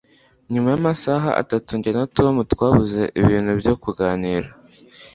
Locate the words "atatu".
1.41-1.71